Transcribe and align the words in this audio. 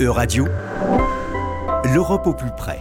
E-Radio, 0.00 0.46
l'Europe 1.92 2.28
au 2.28 2.32
plus 2.32 2.52
près. 2.52 2.78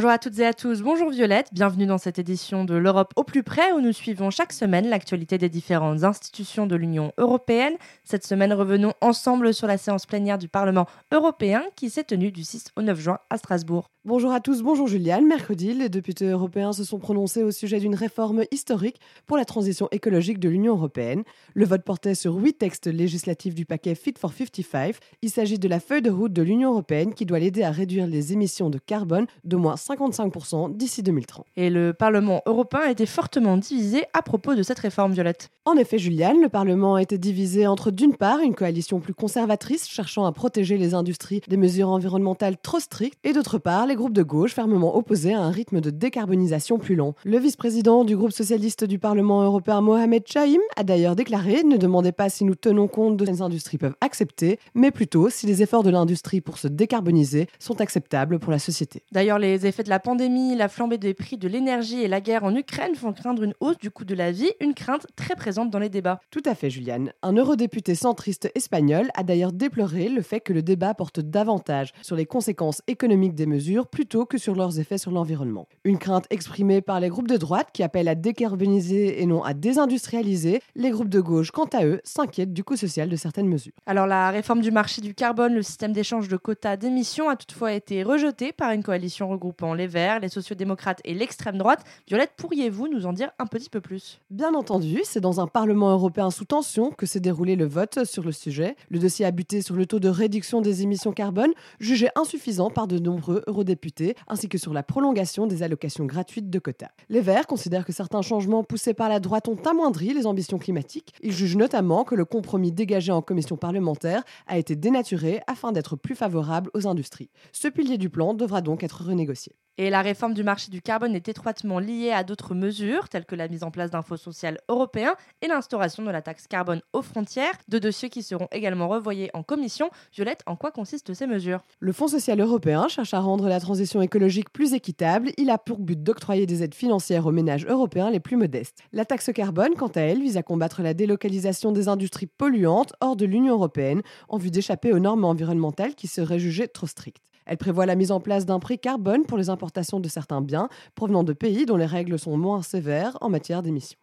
Bonjour 0.00 0.12
à 0.12 0.18
toutes 0.18 0.38
et 0.38 0.46
à 0.46 0.54
tous, 0.54 0.80
bonjour 0.80 1.10
Violette, 1.10 1.50
bienvenue 1.52 1.84
dans 1.84 1.98
cette 1.98 2.18
édition 2.18 2.64
de 2.64 2.72
l'Europe 2.74 3.12
au 3.16 3.22
plus 3.22 3.42
près 3.42 3.72
où 3.72 3.82
nous 3.82 3.92
suivons 3.92 4.30
chaque 4.30 4.54
semaine 4.54 4.88
l'actualité 4.88 5.36
des 5.36 5.50
différentes 5.50 6.04
institutions 6.04 6.66
de 6.66 6.74
l'Union 6.74 7.12
européenne. 7.18 7.74
Cette 8.02 8.26
semaine, 8.26 8.54
revenons 8.54 8.94
ensemble 9.02 9.52
sur 9.52 9.66
la 9.66 9.76
séance 9.76 10.06
plénière 10.06 10.38
du 10.38 10.48
Parlement 10.48 10.86
européen 11.12 11.64
qui 11.76 11.90
s'est 11.90 12.04
tenue 12.04 12.32
du 12.32 12.44
6 12.44 12.68
au 12.76 12.80
9 12.80 12.98
juin 12.98 13.18
à 13.28 13.36
Strasbourg. 13.36 13.90
Bonjour 14.06 14.32
à 14.32 14.40
tous, 14.40 14.62
bonjour 14.62 14.88
Juliane. 14.88 15.26
Mercredi, 15.26 15.74
les 15.74 15.90
députés 15.90 16.30
européens 16.30 16.72
se 16.72 16.84
sont 16.84 16.98
prononcés 16.98 17.42
au 17.42 17.50
sujet 17.50 17.80
d'une 17.80 17.94
réforme 17.94 18.44
historique 18.50 18.98
pour 19.26 19.36
la 19.36 19.44
transition 19.44 19.88
écologique 19.90 20.38
de 20.38 20.48
l'Union 20.48 20.72
européenne. 20.72 21.22
Le 21.52 21.66
vote 21.66 21.82
portait 21.82 22.14
sur 22.14 22.36
huit 22.36 22.54
textes 22.54 22.86
législatifs 22.86 23.54
du 23.54 23.66
paquet 23.66 23.94
Fit 23.94 24.14
for 24.18 24.32
55. 24.32 24.96
Il 25.20 25.28
s'agit 25.28 25.58
de 25.58 25.68
la 25.68 25.80
feuille 25.80 26.00
de 26.00 26.08
route 26.08 26.32
de 26.32 26.40
l'Union 26.40 26.70
européenne 26.70 27.12
qui 27.12 27.26
doit 27.26 27.40
l'aider 27.40 27.62
à 27.62 27.70
réduire 27.70 28.06
les 28.06 28.32
émissions 28.32 28.70
de 28.70 28.78
carbone 28.78 29.26
de 29.44 29.56
moins 29.56 29.76
55% 29.94 30.76
d'ici 30.76 31.02
2030. 31.02 31.46
Et 31.56 31.70
le 31.70 31.92
Parlement 31.92 32.42
européen 32.46 32.80
a 32.86 32.90
été 32.90 33.06
fortement 33.06 33.56
divisé 33.56 34.04
à 34.12 34.22
propos 34.22 34.54
de 34.54 34.62
cette 34.62 34.78
réforme, 34.78 35.12
Violette. 35.12 35.50
En 35.64 35.74
effet, 35.74 35.98
Juliane, 35.98 36.40
le 36.40 36.48
Parlement 36.48 36.94
a 36.94 37.02
été 37.02 37.18
divisé 37.18 37.66
entre 37.66 37.90
d'une 37.90 38.16
part 38.16 38.40
une 38.40 38.54
coalition 38.54 39.00
plus 39.00 39.14
conservatrice 39.14 39.88
cherchant 39.88 40.24
à 40.24 40.32
protéger 40.32 40.78
les 40.78 40.94
industries 40.94 41.40
des 41.48 41.56
mesures 41.56 41.88
environnementales 41.88 42.56
trop 42.56 42.80
strictes 42.80 43.18
et 43.24 43.32
d'autre 43.32 43.58
part 43.58 43.86
les 43.86 43.94
groupes 43.94 44.12
de 44.12 44.22
gauche 44.22 44.54
fermement 44.54 44.96
opposés 44.96 45.34
à 45.34 45.40
un 45.40 45.50
rythme 45.50 45.80
de 45.80 45.90
décarbonisation 45.90 46.78
plus 46.78 46.96
lent. 46.96 47.14
Le 47.24 47.38
vice-président 47.38 48.04
du 48.04 48.16
groupe 48.16 48.32
socialiste 48.32 48.84
du 48.84 48.98
Parlement 48.98 49.42
européen, 49.42 49.80
Mohamed 49.80 50.24
Chaim, 50.26 50.60
a 50.76 50.84
d'ailleurs 50.84 51.16
déclaré 51.16 51.62
Ne 51.62 51.76
demandez 51.76 52.12
pas 52.12 52.28
si 52.28 52.44
nous 52.44 52.54
tenons 52.54 52.88
compte 52.88 53.16
de 53.16 53.24
ce 53.24 53.30
que 53.30 53.36
les 53.36 53.42
industries 53.42 53.78
peuvent 53.78 53.96
accepter, 54.00 54.58
mais 54.74 54.90
plutôt 54.90 55.30
si 55.30 55.46
les 55.46 55.62
efforts 55.62 55.82
de 55.82 55.90
l'industrie 55.90 56.40
pour 56.40 56.58
se 56.58 56.68
décarboniser 56.68 57.48
sont 57.58 57.80
acceptables 57.80 58.38
pour 58.38 58.52
la 58.52 58.58
société. 58.58 59.02
D'ailleurs, 59.12 59.38
les 59.38 59.66
effets 59.66 59.79
de 59.82 59.88
la 59.88 60.00
pandémie, 60.00 60.56
la 60.56 60.68
flambée 60.68 60.98
des 60.98 61.14
prix 61.14 61.36
de 61.36 61.48
l'énergie 61.48 62.02
et 62.02 62.08
la 62.08 62.20
guerre 62.20 62.44
en 62.44 62.54
Ukraine 62.54 62.94
font 62.94 63.12
craindre 63.12 63.42
une 63.42 63.54
hausse 63.60 63.78
du 63.78 63.90
coût 63.90 64.04
de 64.04 64.14
la 64.14 64.32
vie, 64.32 64.50
une 64.60 64.74
crainte 64.74 65.06
très 65.16 65.36
présente 65.36 65.70
dans 65.70 65.78
les 65.78 65.88
débats. 65.88 66.20
Tout 66.30 66.42
à 66.44 66.54
fait, 66.54 66.70
Juliane. 66.70 67.12
Un 67.22 67.32
eurodéputé 67.32 67.94
centriste 67.94 68.50
espagnol 68.54 69.10
a 69.14 69.22
d'ailleurs 69.22 69.52
déploré 69.52 70.08
le 70.08 70.22
fait 70.22 70.40
que 70.40 70.52
le 70.52 70.62
débat 70.62 70.94
porte 70.94 71.20
davantage 71.20 71.92
sur 72.02 72.16
les 72.16 72.26
conséquences 72.26 72.82
économiques 72.86 73.34
des 73.34 73.46
mesures 73.46 73.86
plutôt 73.86 74.26
que 74.26 74.38
sur 74.38 74.54
leurs 74.54 74.80
effets 74.80 74.98
sur 74.98 75.10
l'environnement. 75.10 75.68
Une 75.84 75.98
crainte 75.98 76.26
exprimée 76.30 76.80
par 76.80 77.00
les 77.00 77.08
groupes 77.08 77.28
de 77.28 77.36
droite 77.36 77.68
qui 77.72 77.82
appellent 77.82 78.08
à 78.08 78.14
décarboniser 78.14 79.22
et 79.22 79.26
non 79.26 79.42
à 79.42 79.54
désindustrialiser. 79.54 80.60
Les 80.74 80.90
groupes 80.90 81.08
de 81.08 81.20
gauche, 81.20 81.50
quant 81.50 81.68
à 81.72 81.84
eux, 81.84 82.00
s'inquiètent 82.04 82.52
du 82.52 82.64
coût 82.64 82.76
social 82.76 83.08
de 83.08 83.16
certaines 83.16 83.48
mesures. 83.48 83.72
Alors 83.86 84.06
la 84.06 84.30
réforme 84.30 84.60
du 84.60 84.70
marché 84.70 85.00
du 85.00 85.14
carbone, 85.14 85.54
le 85.54 85.62
système 85.62 85.92
d'échange 85.92 86.28
de 86.28 86.36
quotas 86.36 86.76
d'émissions 86.76 87.28
a 87.28 87.36
toutefois 87.36 87.72
été 87.72 88.02
rejeté 88.02 88.52
par 88.52 88.72
une 88.72 88.82
coalition 88.82 89.28
regroupant 89.28 89.59
les 89.74 89.86
Verts, 89.86 90.20
les 90.20 90.28
sociodémocrates 90.28 91.00
et 91.04 91.14
l'extrême 91.14 91.58
droite. 91.58 91.84
Violette, 92.08 92.32
pourriez-vous 92.36 92.88
nous 92.88 93.06
en 93.06 93.12
dire 93.12 93.30
un 93.38 93.46
petit 93.46 93.70
peu 93.70 93.80
plus? 93.80 94.20
Bien 94.30 94.54
entendu, 94.54 95.00
c'est 95.04 95.20
dans 95.20 95.40
un 95.40 95.46
Parlement 95.46 95.90
européen 95.90 96.30
sous 96.30 96.44
tension 96.44 96.90
que 96.90 97.06
s'est 97.06 97.20
déroulé 97.20 97.56
le 97.56 97.66
vote 97.66 98.04
sur 98.04 98.24
le 98.24 98.32
sujet. 98.32 98.76
Le 98.88 98.98
dossier 98.98 99.26
a 99.26 99.30
buté 99.30 99.62
sur 99.62 99.76
le 99.76 99.86
taux 99.86 100.00
de 100.00 100.08
réduction 100.08 100.60
des 100.60 100.82
émissions 100.82 101.12
carbone, 101.12 101.52
jugé 101.78 102.08
insuffisant 102.16 102.70
par 102.70 102.86
de 102.86 102.98
nombreux 102.98 103.42
eurodéputés, 103.46 104.16
ainsi 104.28 104.48
que 104.48 104.58
sur 104.58 104.72
la 104.72 104.82
prolongation 104.82 105.46
des 105.46 105.62
allocations 105.62 106.06
gratuites 106.06 106.50
de 106.50 106.58
quotas. 106.58 106.90
Les 107.08 107.20
Verts 107.20 107.46
considèrent 107.46 107.84
que 107.84 107.92
certains 107.92 108.22
changements 108.22 108.64
poussés 108.64 108.94
par 108.94 109.08
la 109.08 109.20
droite 109.20 109.48
ont 109.48 109.58
amoindri 109.68 110.14
les 110.14 110.26
ambitions 110.26 110.58
climatiques. 110.58 111.14
Ils 111.22 111.32
jugent 111.32 111.56
notamment 111.56 112.04
que 112.04 112.14
le 112.14 112.24
compromis 112.24 112.72
dégagé 112.72 113.12
en 113.12 113.22
commission 113.22 113.56
parlementaire 113.56 114.22
a 114.46 114.58
été 114.58 114.76
dénaturé 114.76 115.40
afin 115.46 115.72
d'être 115.72 115.96
plus 115.96 116.14
favorable 116.14 116.70
aux 116.74 116.86
industries. 116.86 117.30
Ce 117.52 117.68
pilier 117.68 117.98
du 117.98 118.10
plan 118.10 118.34
devra 118.34 118.60
donc 118.60 118.82
être 118.82 119.04
renégocié. 119.04 119.49
Et 119.78 119.88
la 119.88 120.02
réforme 120.02 120.34
du 120.34 120.42
marché 120.42 120.70
du 120.70 120.82
carbone 120.82 121.14
est 121.14 121.28
étroitement 121.28 121.78
liée 121.78 122.10
à 122.10 122.22
d'autres 122.22 122.54
mesures, 122.54 123.08
telles 123.08 123.24
que 123.24 123.34
la 123.34 123.48
mise 123.48 123.62
en 123.62 123.70
place 123.70 123.90
d'un 123.90 124.02
fonds 124.02 124.16
social 124.16 124.58
européen 124.68 125.14
et 125.40 125.48
l'instauration 125.48 126.02
de 126.02 126.10
la 126.10 126.20
taxe 126.20 126.46
carbone 126.46 126.82
aux 126.92 127.02
frontières, 127.02 127.54
deux 127.68 127.80
dossiers 127.80 128.10
qui 128.10 128.22
seront 128.22 128.48
également 128.52 128.88
revoyés 128.88 129.30
en 129.32 129.42
commission. 129.42 129.90
Violette, 130.12 130.42
en 130.44 130.56
quoi 130.56 130.70
consistent 130.70 131.14
ces 131.14 131.26
mesures? 131.26 131.62
Le 131.78 131.92
Fonds 131.92 132.08
social 132.08 132.40
européen 132.40 132.88
cherche 132.88 133.14
à 133.14 133.20
rendre 133.20 133.48
la 133.48 133.58
transition 133.60 134.02
écologique 134.02 134.52
plus 134.52 134.74
équitable. 134.74 135.30
Il 135.38 135.48
a 135.48 135.56
pour 135.56 135.78
but 135.78 136.02
d'octroyer 136.02 136.44
des 136.44 136.62
aides 136.62 136.74
financières 136.74 137.26
aux 137.26 137.32
ménages 137.32 137.64
européens 137.66 138.10
les 138.10 138.20
plus 138.20 138.36
modestes. 138.36 138.82
La 138.92 139.06
taxe 139.06 139.30
carbone, 139.32 139.74
quant 139.78 139.88
à 139.88 140.00
elle, 140.00 140.20
vise 140.20 140.36
à 140.36 140.42
combattre 140.42 140.82
la 140.82 140.92
délocalisation 140.92 141.72
des 141.72 141.88
industries 141.88 142.26
polluantes 142.26 142.92
hors 143.00 143.16
de 143.16 143.24
l'Union 143.24 143.54
européenne 143.54 144.02
en 144.28 144.36
vue 144.36 144.50
d'échapper 144.50 144.92
aux 144.92 144.98
normes 144.98 145.24
environnementales 145.24 145.94
qui 145.94 146.06
seraient 146.06 146.38
jugées 146.38 146.68
trop 146.68 146.86
strictes. 146.86 147.29
Elle 147.50 147.58
prévoit 147.58 147.84
la 147.84 147.96
mise 147.96 148.12
en 148.12 148.20
place 148.20 148.46
d'un 148.46 148.60
prix 148.60 148.78
carbone 148.78 149.26
pour 149.26 149.36
les 149.36 149.50
importations 149.50 149.98
de 149.98 150.08
certains 150.08 150.40
biens 150.40 150.68
provenant 150.94 151.24
de 151.24 151.32
pays 151.32 151.66
dont 151.66 151.76
les 151.76 151.84
règles 151.84 152.16
sont 152.16 152.36
moins 152.36 152.62
sévères 152.62 153.18
en 153.20 153.28
matière 153.28 153.64
d'émissions. 153.64 153.98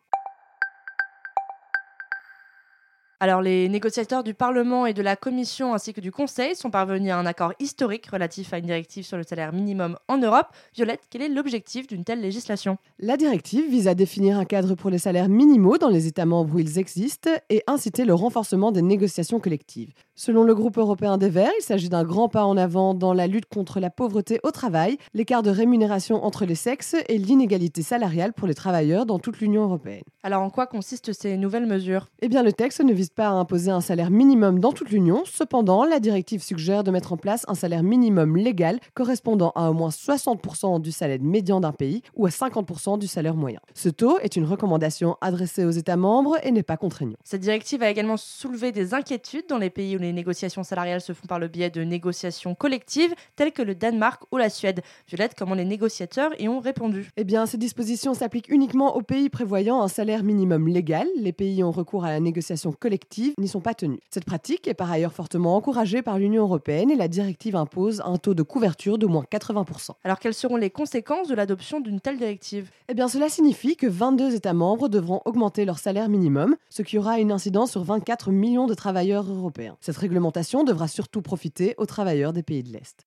Alors, 3.19 3.41
les 3.41 3.67
négociateurs 3.67 4.23
du 4.23 4.35
Parlement 4.35 4.85
et 4.85 4.93
de 4.93 5.01
la 5.01 5.15
Commission 5.15 5.73
ainsi 5.73 5.91
que 5.91 6.01
du 6.01 6.11
Conseil 6.11 6.55
sont 6.55 6.69
parvenus 6.69 7.11
à 7.11 7.17
un 7.17 7.25
accord 7.25 7.51
historique 7.59 8.05
relatif 8.05 8.53
à 8.53 8.59
une 8.59 8.67
directive 8.67 9.05
sur 9.05 9.17
le 9.17 9.23
salaire 9.23 9.53
minimum 9.53 9.97
en 10.07 10.19
Europe. 10.19 10.49
Violette, 10.75 11.01
quel 11.09 11.23
est 11.23 11.27
l'objectif 11.27 11.87
d'une 11.87 12.03
telle 12.03 12.21
législation? 12.21 12.77
La 12.99 13.17
directive 13.17 13.67
vise 13.67 13.87
à 13.87 13.95
définir 13.95 14.37
un 14.37 14.45
cadre 14.45 14.75
pour 14.75 14.91
les 14.91 14.99
salaires 14.99 15.29
minimaux 15.29 15.79
dans 15.79 15.89
les 15.89 16.05
États 16.05 16.27
membres 16.27 16.53
où 16.53 16.59
ils 16.59 16.77
existent 16.77 17.31
et 17.49 17.63
inciter 17.65 18.05
le 18.05 18.13
renforcement 18.13 18.71
des 18.71 18.83
négociations 18.83 19.39
collectives. 19.39 19.93
Selon 20.13 20.43
le 20.43 20.53
groupe 20.53 20.77
européen 20.77 21.17
des 21.17 21.29
Verts, 21.29 21.51
il 21.59 21.63
s'agit 21.63 21.89
d'un 21.89 22.03
grand 22.03 22.29
pas 22.29 22.45
en 22.45 22.55
avant 22.55 22.93
dans 22.93 23.13
la 23.13 23.25
lutte 23.25 23.45
contre 23.45 23.79
la 23.79 23.89
pauvreté 23.89 24.39
au 24.43 24.51
travail, 24.51 24.97
l'écart 25.15 25.41
de 25.41 25.49
rémunération 25.49 26.23
entre 26.23 26.45
les 26.45 26.55
sexes 26.55 26.95
et 27.07 27.17
l'inégalité 27.17 27.81
salariale 27.81 28.33
pour 28.33 28.47
les 28.47 28.55
travailleurs 28.55 29.07
dans 29.07 29.17
toute 29.17 29.39
l'Union 29.39 29.63
européenne. 29.63 30.03
Alors, 30.21 30.41
en 30.41 30.49
quoi 30.49 30.67
consistent 30.67 31.13
ces 31.13 31.37
nouvelles 31.37 31.67
mesures? 31.67 32.07
Eh 32.21 32.29
bien, 32.29 32.43
le 32.43 32.51
texte 32.51 32.81
ne 32.81 32.93
vise 32.93 33.06
pas 33.13 33.27
à 33.27 33.31
imposer 33.31 33.71
un 33.71 33.81
salaire 33.81 34.11
minimum 34.11 34.59
dans 34.59 34.71
toute 34.71 34.89
l'Union. 34.89 35.23
Cependant, 35.25 35.85
la 35.85 35.99
directive 35.99 36.43
suggère 36.43 36.83
de 36.83 36.91
mettre 36.91 37.13
en 37.13 37.17
place 37.17 37.45
un 37.47 37.55
salaire 37.55 37.83
minimum 37.83 38.37
légal 38.37 38.79
correspondant 38.93 39.51
à 39.55 39.69
au 39.69 39.73
moins 39.73 39.89
60% 39.89 40.81
du 40.81 40.91
salaire 40.91 41.19
médian 41.21 41.59
d'un 41.59 41.71
pays 41.71 42.01
ou 42.15 42.25
à 42.25 42.29
50% 42.29 42.99
du 42.99 43.07
salaire 43.07 43.35
moyen. 43.35 43.59
Ce 43.73 43.89
taux 43.89 44.19
est 44.19 44.35
une 44.35 44.45
recommandation 44.45 45.17
adressée 45.21 45.65
aux 45.65 45.71
États 45.71 45.97
membres 45.97 46.37
et 46.43 46.51
n'est 46.51 46.63
pas 46.63 46.77
contraignant. 46.77 47.17
Cette 47.23 47.41
directive 47.41 47.83
a 47.83 47.89
également 47.89 48.17
soulevé 48.17 48.71
des 48.71 48.93
inquiétudes 48.93 49.45
dans 49.47 49.57
les 49.57 49.69
pays 49.69 49.95
où 49.95 49.99
les 49.99 50.13
négociations 50.13 50.63
salariales 50.63 51.01
se 51.01 51.13
font 51.13 51.27
par 51.27 51.39
le 51.39 51.47
biais 51.47 51.69
de 51.69 51.83
négociations 51.83 52.55
collectives, 52.55 53.13
telles 53.35 53.51
que 53.51 53.61
le 53.61 53.75
Danemark 53.75 54.23
ou 54.31 54.37
la 54.37 54.49
Suède. 54.49 54.81
Violette, 55.07 55.35
comment 55.37 55.55
les 55.55 55.65
négociateurs 55.65 56.31
y 56.39 56.47
ont 56.47 56.59
répondu? 56.59 57.09
Eh 57.17 57.23
bien, 57.23 57.45
ces 57.45 57.57
dispositions 57.57 58.13
s'appliquent 58.13 58.49
uniquement 58.49 58.95
aux 58.95 59.01
pays 59.01 59.29
prévoyant 59.29 59.81
un 59.81 59.87
salaire 59.87 60.23
minimum 60.23 60.67
légal. 60.67 61.07
Les 61.15 61.33
pays 61.33 61.63
ont 61.63 61.71
recours 61.71 62.05
à 62.05 62.09
la 62.09 62.19
négociation 62.19 62.71
collective 62.71 62.96
n'y 63.37 63.47
sont 63.47 63.61
pas 63.61 63.73
tenues. 63.73 63.99
Cette 64.09 64.25
pratique 64.25 64.67
est 64.67 64.73
par 64.73 64.91
ailleurs 64.91 65.13
fortement 65.13 65.55
encouragée 65.55 66.01
par 66.01 66.17
l'Union 66.17 66.43
européenne 66.43 66.91
et 66.91 66.95
la 66.95 67.07
directive 67.07 67.55
impose 67.55 68.01
un 68.05 68.17
taux 68.17 68.33
de 68.33 68.43
couverture 68.43 68.97
d'au 68.97 69.07
moins 69.07 69.25
80%. 69.31 69.91
Alors 70.03 70.19
quelles 70.19 70.33
seront 70.33 70.55
les 70.55 70.69
conséquences 70.69 71.27
de 71.27 71.35
l'adoption 71.35 71.79
d'une 71.79 71.99
telle 71.99 72.17
directive? 72.17 72.69
Eh 72.89 72.93
bien 72.93 73.07
cela 73.07 73.29
signifie 73.29 73.75
que 73.75 73.87
22 73.87 74.35
États 74.35 74.53
membres 74.53 74.89
devront 74.89 75.21
augmenter 75.25 75.65
leur 75.65 75.79
salaire 75.79 76.09
minimum, 76.09 76.55
ce 76.69 76.81
qui 76.81 76.97
aura 76.97 77.19
une 77.19 77.31
incidence 77.31 77.71
sur 77.71 77.83
24 77.83 78.31
millions 78.31 78.67
de 78.67 78.73
travailleurs 78.73 79.29
européens. 79.29 79.77
Cette 79.81 79.97
réglementation 79.97 80.63
devra 80.63 80.87
surtout 80.87 81.21
profiter 81.21 81.75
aux 81.77 81.85
travailleurs 81.85 82.33
des 82.33 82.43
pays 82.43 82.63
de 82.63 82.71
l'Est. 82.71 83.05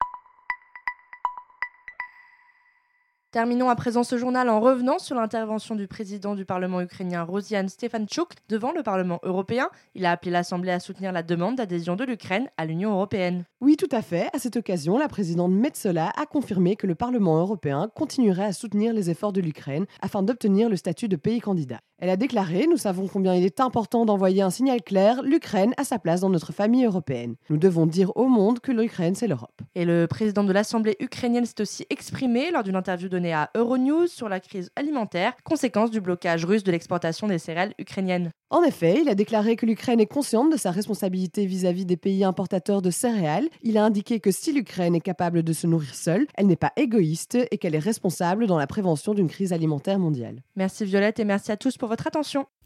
Terminons 3.33 3.71
à 3.71 3.77
présent 3.77 4.03
ce 4.03 4.19
journal 4.19 4.49
en 4.49 4.59
revenant 4.59 4.99
sur 4.99 5.15
l'intervention 5.15 5.77
du 5.77 5.87
président 5.87 6.35
du 6.35 6.45
Parlement 6.45 6.81
ukrainien 6.81 7.23
Rosian 7.23 7.69
Stefanchuk 7.69 8.31
devant 8.49 8.73
le 8.73 8.83
Parlement 8.83 9.21
européen. 9.23 9.69
Il 9.95 10.05
a 10.05 10.11
appelé 10.11 10.33
l'Assemblée 10.33 10.73
à 10.73 10.81
soutenir 10.81 11.13
la 11.13 11.23
demande 11.23 11.55
d'adhésion 11.55 11.95
de 11.95 12.03
l'Ukraine 12.03 12.49
à 12.57 12.65
l'Union 12.65 12.91
européenne. 12.91 13.45
Oui, 13.61 13.77
tout 13.77 13.89
à 13.93 14.03
fait. 14.03 14.29
À 14.33 14.41
cette 14.41 14.57
occasion, 14.57 14.99
la 14.99 15.07
présidente 15.07 15.53
Metsola 15.53 16.13
a 16.21 16.27
confirmé 16.27 16.75
que 16.75 16.89
le 16.89 16.97
Parlement 16.97 17.39
européen 17.39 17.89
continuerait 17.95 18.47
à 18.47 18.53
soutenir 18.53 18.93
les 18.93 19.11
efforts 19.11 19.33
de 19.33 19.41
l'Ukraine 19.41 19.87
afin 20.03 20.25
d'obtenir 20.25 20.69
le 20.69 20.75
statut 20.75 21.07
de 21.07 21.15
pays 21.15 21.39
candidat. 21.39 21.79
Elle 22.03 22.09
a 22.09 22.17
déclaré 22.17 22.67
Nous 22.67 22.79
savons 22.79 23.09
combien 23.09 23.35
il 23.35 23.45
est 23.45 23.61
important 23.61 24.07
d'envoyer 24.07 24.41
un 24.41 24.49
signal 24.49 24.83
clair 24.83 25.23
l'Ukraine 25.23 25.75
a 25.77 25.85
sa 25.85 25.99
place 25.99 26.23
dans 26.23 26.31
notre 26.31 26.51
famille 26.51 26.87
européenne. 26.87 27.35
Nous 27.51 27.59
devons 27.59 27.85
dire 27.85 28.11
au 28.17 28.27
monde 28.27 28.61
que 28.61 28.73
l'Ukraine, 28.73 29.15
c'est 29.15 29.27
l'Europe. 29.27 29.61
Et 29.75 29.85
le 29.85 30.07
président 30.07 30.43
de 30.43 30.53
l'Assemblée 30.55 30.97
ukrainienne 30.99 31.45
s'est 31.45 31.61
aussi 31.61 31.85
exprimé 31.91 32.51
lors 32.51 32.63
d'une 32.63 32.77
interview 32.77 33.11
donnée 33.11 33.35
à 33.35 33.51
Euronews 33.55 34.07
sur 34.07 34.31
la 34.31 34.41
crise 34.41 34.71
alimentaire, 34.77 35.35
conséquence 35.45 35.91
du 35.91 36.01
blocage 36.01 36.47
russe 36.47 36.65
de 36.65 36.73
l'exportation 36.73 37.29
des 37.29 37.39
céréales 37.39 37.75
ukrainiennes. 37.79 38.31
En 38.53 38.65
effet, 38.65 38.99
il 39.03 39.09
a 39.09 39.15
déclaré 39.15 39.55
que 39.55 39.67
l'Ukraine 39.67 40.01
est 40.01 40.07
consciente 40.07 40.51
de 40.51 40.57
sa 40.57 40.71
responsabilité 40.71 41.47
vis-à-vis 41.47 41.87
des 41.87 41.97
pays 41.97 42.25
importateurs 42.25 42.83
de 42.83 42.91
céréales. 42.91 43.49
Il 43.63 43.79
a 43.79 43.85
indiqué 43.85 44.19
que 44.19 44.33
si 44.33 44.53
l'Ukraine 44.53 44.95
est 44.95 45.01
capable 45.01 45.43
de 45.43 45.53
se 45.53 45.69
nourrir 45.69 45.95
seule, 45.95 46.27
elle 46.35 46.47
n'est 46.47 46.57
pas 46.57 46.73
égoïste 46.77 47.39
et 47.51 47.59
qu'elle 47.59 47.77
est 47.77 47.79
responsable 47.79 48.47
dans 48.47 48.59
la 48.59 48.67
prévention 48.67 49.15
d'une 49.15 49.29
crise 49.29 49.53
alimentaire 49.53 49.99
mondiale. 50.01 50.43
Merci 50.57 50.85
Violette 50.85 51.21
et 51.21 51.25
merci 51.25 51.53
à 51.53 51.57
tous 51.57 51.77
pour 51.77 51.90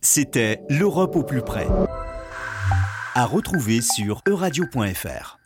C'était 0.00 0.60
l'Europe 0.68 1.16
au 1.16 1.22
plus 1.22 1.42
près. 1.42 1.66
À 3.14 3.26
retrouver 3.26 3.80
sur 3.80 4.20
euradio.fr. 4.26 5.43